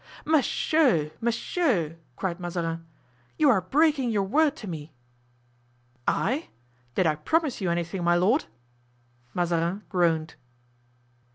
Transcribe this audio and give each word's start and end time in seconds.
"Monsieur, 0.25 1.11
monsieur," 1.21 1.95
cried 2.15 2.39
Mazarin, 2.39 2.87
"you 3.37 3.51
are 3.51 3.61
breaking 3.61 4.09
your 4.09 4.23
word 4.23 4.55
to 4.55 4.67
me!" 4.67 4.93
"I—did 6.07 7.05
I 7.05 7.13
promise 7.17 7.61
you 7.61 7.69
anything, 7.69 8.03
my 8.03 8.15
lord?" 8.15 8.45
Mazarin 9.35 9.83
groaned. 9.89 10.33